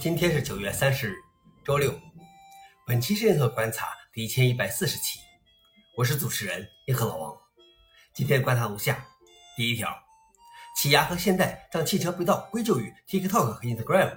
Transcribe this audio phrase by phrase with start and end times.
[0.00, 1.14] 今天是九月三十日，
[1.62, 1.92] 周六。
[2.86, 5.18] 本期是银河观察第一千一百四十期，
[5.94, 7.36] 我是主持人银河老王。
[8.14, 9.06] 今天观察如下：
[9.58, 9.94] 第一条，
[10.74, 14.16] 起亚和现代将汽车被盗归咎于 TikTok 和 Instagram。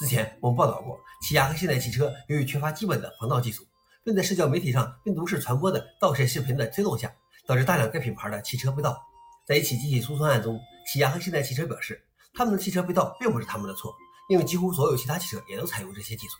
[0.00, 3.64] 之前我们报道过，起亚和现代汽车由于缺乏基本的防盗技术，
[4.02, 7.08] 并在社交媒体上病毒式传播的盗窃视频的推动下，
[7.46, 9.00] 导致大量该品牌的汽车被盗。
[9.46, 10.60] 在一起集体诉讼案中，
[10.92, 12.04] 起亚和现代汽车表示，
[12.34, 13.94] 他们的汽车被盗并不是他们的错。
[14.28, 16.36] 因为几乎所有其他汽车也都采用这些技术。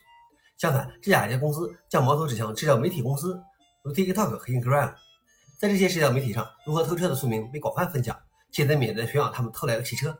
[0.56, 3.38] 相反，这两家公司将矛头指向社交媒体公司，
[3.82, 4.94] 如 TikTok 和 Instagram，
[5.58, 8.16] 在这些社交媒体上，如何偷车的说明被广泛分享，
[8.52, 10.16] 且在免得宣扬他们偷来的汽车。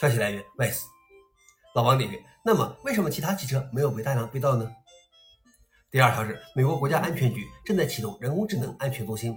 [0.00, 0.82] 消息来源：Vice。
[1.74, 4.70] 老王点评：那么，为什么其他汽车没有被大量被盗呢？
[5.90, 9.34] 第二条是，美国国家安全局正在启动人工智能安全中心。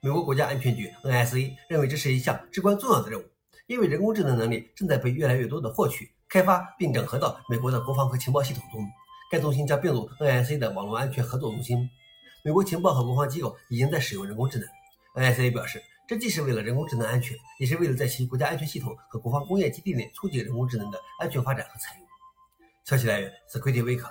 [0.00, 3.24] 美国国家安全局 NSA 认为这是一项至关重要的任务，
[3.66, 6.08] 因为人工智能能力正在被越来越多的获取。
[6.30, 8.86] 开发并整合到美国的国防和情报系统中，
[9.30, 11.88] 该中心将并入 NSA 的网络安全合作中心。
[12.44, 14.68] 美国情报和国防机构已经在使用人工智能。
[15.14, 22.06] NSA 表示，这既是为了人工智能安全，也是为了在其国家安全系统和国防工业基地内促进人工智能的安全发展和采用。
[22.84, 24.06] 消息来源：Security Week。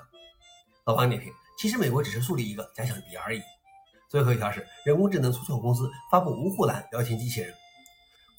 [0.86, 3.42] 老王点评：其实美国只是树立一个假想敌而已。
[4.09, 7.53] 最后一条是，人工智能初创公司发布无护栏聊天机器人，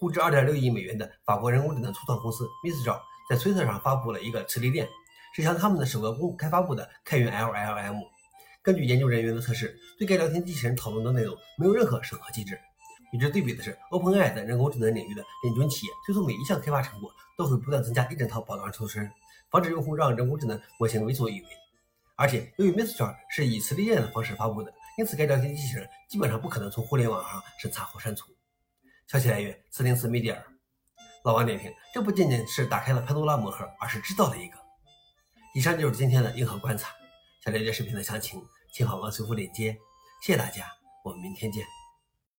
[0.00, 3.00] 估值2.6亿美元的法国人工智能初创公司 Mistral。
[3.28, 4.88] 在推特上发布了一个磁力链，
[5.34, 8.02] 是向他们的首个公开发布的开源 LLM。
[8.62, 12.58] 根据研究人员的测试，对该聊天机器人讨论的内容没有任何审核机制。
[13.12, 19.10] 与之对比的是，OpenAI 在人工智能领域的领军企业，推出每一项开发成果都会不断增加一整套保障措施，
[19.50, 21.48] 防止用户让人工智能模型为所欲为。
[22.16, 28.26] 而且，由于 Mistral 是以磁力链的方式发布的，因此该聊天机器人基本上不可能从互联网上审查或删除。
[29.06, 30.36] 消息来源：四零四 Media。
[31.28, 34.56] 老王点评：这不仅仅是打开了潘多拉魔盒，而是制造了一个。
[35.54, 36.88] 以上就是今天的硬核观察。
[37.44, 39.76] 想了解视频的详情，请访问随附链接。
[40.22, 40.64] 谢谢大家，
[41.04, 41.77] 我们明天见。